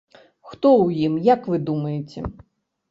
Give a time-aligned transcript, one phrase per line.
[0.51, 2.19] Хто ў ім, як вы думаеце?